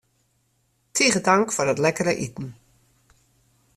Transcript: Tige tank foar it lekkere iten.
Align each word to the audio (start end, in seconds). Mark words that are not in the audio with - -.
Tige 0.95 1.19
tank 1.27 1.47
foar 1.55 1.71
it 1.73 1.81
lekkere 1.83 2.13
iten. 2.25 2.47